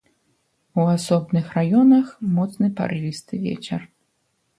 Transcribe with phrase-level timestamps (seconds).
[0.83, 2.05] У асобных раёнах
[2.37, 3.85] моцны парывісты вецер.